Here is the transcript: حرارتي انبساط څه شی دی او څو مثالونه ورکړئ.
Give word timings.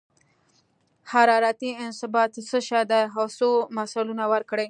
حرارتي 1.11 1.69
انبساط 1.83 2.31
څه 2.49 2.57
شی 2.67 2.81
دی 2.91 3.03
او 3.17 3.25
څو 3.37 3.49
مثالونه 3.77 4.23
ورکړئ. 4.33 4.59